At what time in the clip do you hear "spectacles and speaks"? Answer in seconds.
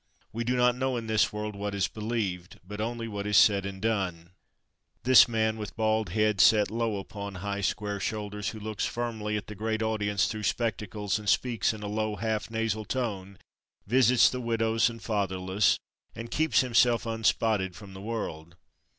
10.41-11.71